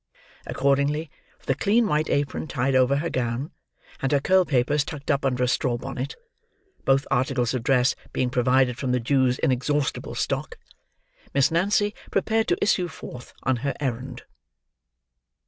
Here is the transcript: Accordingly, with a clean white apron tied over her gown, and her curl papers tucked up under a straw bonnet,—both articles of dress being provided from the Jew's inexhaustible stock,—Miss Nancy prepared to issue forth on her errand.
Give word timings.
Accordingly, 0.47 1.11
with 1.37 1.47
a 1.47 1.53
clean 1.53 1.85
white 1.85 2.09
apron 2.09 2.47
tied 2.47 2.73
over 2.73 2.95
her 2.95 3.09
gown, 3.11 3.51
and 4.01 4.11
her 4.11 4.19
curl 4.19 4.45
papers 4.45 4.83
tucked 4.83 5.11
up 5.11 5.23
under 5.23 5.43
a 5.43 5.47
straw 5.47 5.77
bonnet,—both 5.77 7.05
articles 7.11 7.53
of 7.53 7.61
dress 7.63 7.93
being 8.11 8.31
provided 8.31 8.79
from 8.79 8.93
the 8.93 8.99
Jew's 8.99 9.37
inexhaustible 9.37 10.15
stock,—Miss 10.15 11.51
Nancy 11.51 11.93
prepared 12.09 12.47
to 12.47 12.57
issue 12.63 12.87
forth 12.87 13.35
on 13.43 13.57
her 13.57 13.75
errand. 13.79 14.23